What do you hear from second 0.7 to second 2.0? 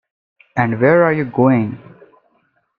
where are you going?